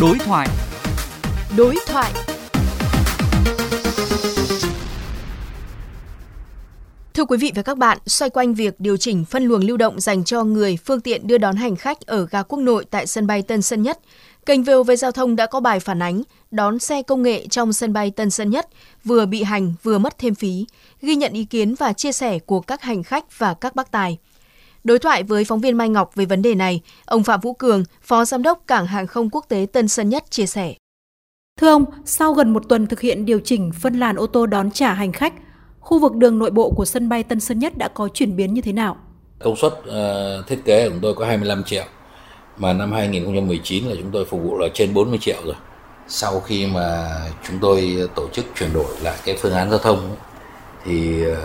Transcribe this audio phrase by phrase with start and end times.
[0.00, 0.48] Đối thoại.
[1.56, 2.12] Đối thoại.
[7.14, 10.00] Thưa quý vị và các bạn, xoay quanh việc điều chỉnh phân luồng lưu động
[10.00, 13.26] dành cho người phương tiện đưa đón hành khách ở ga quốc nội tại sân
[13.26, 13.98] bay Tân Sơn Nhất,
[14.46, 17.92] kênh VOV Giao thông đã có bài phản ánh đón xe công nghệ trong sân
[17.92, 18.68] bay Tân Sơn Nhất
[19.04, 20.66] vừa bị hành vừa mất thêm phí,
[21.02, 24.18] ghi nhận ý kiến và chia sẻ của các hành khách và các bác tài.
[24.84, 27.84] Đối thoại với phóng viên Mai Ngọc về vấn đề này, ông Phạm Vũ Cường,
[28.02, 30.74] Phó Giám đốc Cảng Hàng không Quốc tế Tân Sơn Nhất chia sẻ.
[31.60, 34.70] Thưa ông, sau gần một tuần thực hiện điều chỉnh phân làn ô tô đón
[34.70, 35.34] trả hành khách,
[35.80, 38.54] khu vực đường nội bộ của sân bay Tân Sơn Nhất đã có chuyển biến
[38.54, 38.96] như thế nào?
[39.38, 41.84] Công suất uh, thiết kế của chúng tôi có 25 triệu,
[42.56, 45.54] mà năm 2019 là chúng tôi phục vụ là trên 40 triệu rồi.
[46.08, 47.08] Sau khi mà
[47.48, 50.16] chúng tôi tổ chức chuyển đổi lại cái phương án giao thông
[50.84, 51.36] thì uh,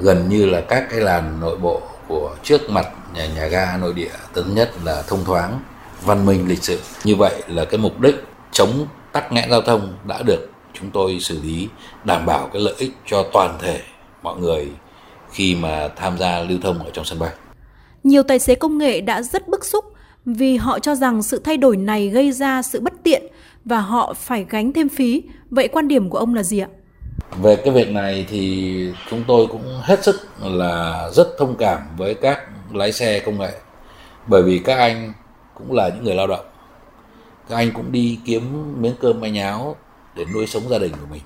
[0.00, 3.92] gần như là các cái làn nội bộ của trước mặt nhà, nhà ga nội
[3.94, 5.60] địa tân nhất là thông thoáng
[6.04, 9.94] văn minh lịch sự như vậy là cái mục đích chống tắc nghẽn giao thông
[10.04, 11.68] đã được chúng tôi xử lý
[12.04, 13.80] đảm bảo cái lợi ích cho toàn thể
[14.22, 14.68] mọi người
[15.30, 17.30] khi mà tham gia lưu thông ở trong sân bay.
[18.04, 19.84] Nhiều tài xế công nghệ đã rất bức xúc
[20.24, 23.22] vì họ cho rằng sự thay đổi này gây ra sự bất tiện
[23.64, 25.22] và họ phải gánh thêm phí.
[25.50, 26.68] Vậy quan điểm của ông là gì ạ?
[27.30, 32.14] Về cái việc này thì chúng tôi cũng hết sức là rất thông cảm với
[32.14, 33.52] các lái xe công nghệ.
[34.26, 35.12] Bởi vì các anh
[35.54, 36.46] cũng là những người lao động.
[37.48, 39.76] Các anh cũng đi kiếm miếng cơm manh áo
[40.14, 41.22] để nuôi sống gia đình của mình.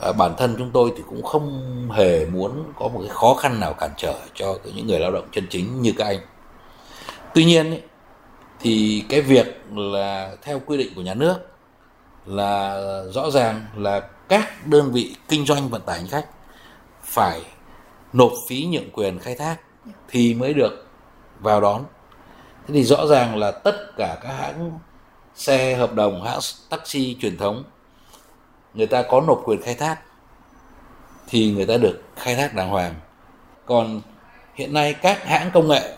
[0.00, 3.60] À, bản thân chúng tôi thì cũng không hề muốn có một cái khó khăn
[3.60, 6.18] nào cản trở cho những người lao động chân chính như các anh.
[7.34, 7.78] Tuy nhiên ý,
[8.60, 11.36] thì cái việc là theo quy định của nhà nước
[12.26, 12.80] là
[13.14, 16.26] rõ ràng là các đơn vị kinh doanh vận tải hành khách
[17.02, 17.40] phải
[18.12, 19.56] nộp phí nhượng quyền khai thác
[20.08, 20.86] thì mới được
[21.40, 21.84] vào đón.
[22.66, 24.78] Thế thì rõ ràng là tất cả các hãng
[25.34, 27.64] xe hợp đồng, hãng taxi truyền thống,
[28.74, 29.96] người ta có nộp quyền khai thác
[31.28, 32.94] thì người ta được khai thác đàng hoàng.
[33.66, 34.00] Còn
[34.54, 35.96] hiện nay các hãng công nghệ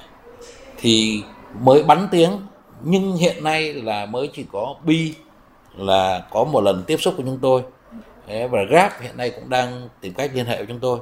[0.76, 1.22] thì
[1.60, 2.40] mới bắn tiếng,
[2.82, 5.14] nhưng hiện nay là mới chỉ có bi
[5.76, 7.62] là có một lần tiếp xúc của chúng tôi
[8.50, 10.98] và Grab hiện nay cũng đang tìm cách liên hệ với chúng tôi.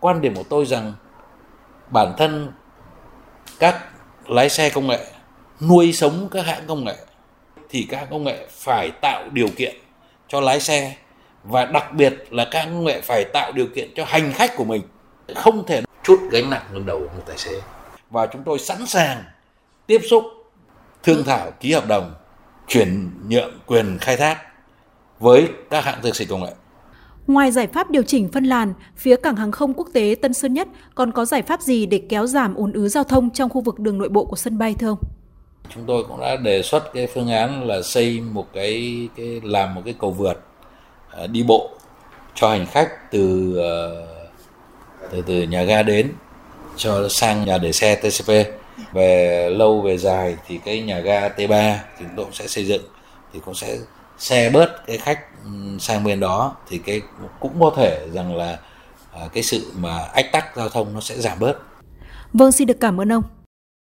[0.00, 0.92] Quan điểm của tôi rằng
[1.90, 2.52] bản thân
[3.58, 3.84] các
[4.26, 5.06] lái xe công nghệ,
[5.60, 6.96] nuôi sống các hãng công nghệ
[7.68, 9.76] thì các hãng công nghệ phải tạo điều kiện
[10.28, 10.96] cho lái xe
[11.44, 14.56] và đặc biệt là các hãng công nghệ phải tạo điều kiện cho hành khách
[14.56, 14.82] của mình
[15.34, 17.60] không thể chút gánh nặng lên đầu một tài xế.
[18.10, 19.24] Và chúng tôi sẵn sàng
[19.86, 20.24] tiếp xúc,
[21.02, 22.14] thương thảo, ký hợp đồng,
[22.68, 24.51] chuyển nhượng quyền khai thác
[25.22, 26.52] với các hãng taxi công nghệ
[27.26, 30.54] Ngoài giải pháp điều chỉnh phân làn, phía cảng hàng không quốc tế Tân Sơn
[30.54, 33.60] Nhất còn có giải pháp gì để kéo giảm ùn ứ giao thông trong khu
[33.60, 34.98] vực đường nội bộ của sân bay thưa ông?
[35.74, 39.74] Chúng tôi cũng đã đề xuất cái phương án là xây một cái, cái làm
[39.74, 40.44] một cái cầu vượt
[41.24, 41.70] uh, đi bộ
[42.34, 46.12] cho hành khách từ uh, từ từ nhà ga đến
[46.76, 48.32] cho sang nhà để xe TCP
[48.92, 52.64] về lâu về dài thì cái nhà ga T3 thì chúng tôi cũng sẽ xây
[52.64, 52.82] dựng
[53.32, 53.78] thì cũng sẽ
[54.18, 57.02] xe bớt cái khách ừ, sang bên đó thì cái
[57.40, 58.58] cũng có thể rằng là
[59.12, 61.54] à, cái sự mà ách tắc giao thông nó sẽ giảm bớt.
[62.32, 63.22] Vâng, xin được cảm ơn ông.